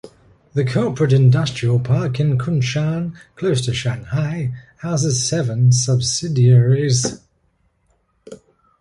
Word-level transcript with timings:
The 0.55 0.65
corporate 0.65 1.13
industrial 1.13 1.79
park 1.79 2.19
in 2.19 2.39
Kunshan, 2.39 3.15
close 3.35 3.63
to 3.67 3.71
Shanghai 3.75 4.51
houses 4.77 5.23
seven 5.23 5.71
subsidiaries. 5.71 7.21